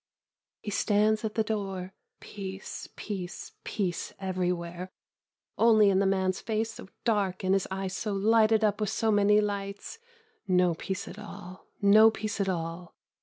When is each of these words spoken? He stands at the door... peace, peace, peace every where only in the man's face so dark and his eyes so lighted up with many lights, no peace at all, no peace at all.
He 0.63 0.71
stands 0.71 1.23
at 1.23 1.35
the 1.35 1.43
door... 1.43 1.93
peace, 2.19 2.89
peace, 2.95 3.51
peace 3.63 4.13
every 4.19 4.51
where 4.51 4.89
only 5.59 5.91
in 5.91 5.99
the 5.99 6.07
man's 6.07 6.39
face 6.41 6.71
so 6.73 6.87
dark 7.03 7.43
and 7.43 7.53
his 7.53 7.67
eyes 7.69 7.95
so 7.95 8.11
lighted 8.11 8.63
up 8.63 8.81
with 8.81 9.03
many 9.13 9.39
lights, 9.41 9.99
no 10.47 10.73
peace 10.73 11.07
at 11.07 11.19
all, 11.19 11.67
no 11.83 12.09
peace 12.09 12.41
at 12.41 12.49
all. 12.49 12.95